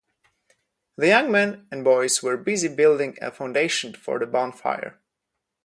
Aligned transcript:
The 0.97 1.09
young 1.09 1.31
men 1.31 1.67
and 1.71 1.83
boys 1.83 2.23
were 2.23 2.35
busy 2.35 2.67
building 2.73 3.19
a 3.21 3.31
foundation 3.31 3.93
for 3.93 4.17
the 4.17 4.25
bonfire. 4.25 4.99